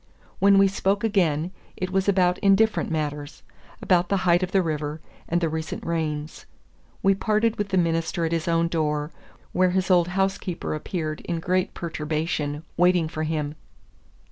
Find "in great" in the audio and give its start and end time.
11.25-11.75